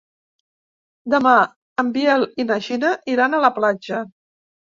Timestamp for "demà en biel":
1.13-2.25